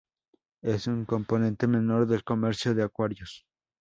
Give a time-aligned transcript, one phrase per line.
[0.63, 3.45] Es un componente menor del comercio de acuarios.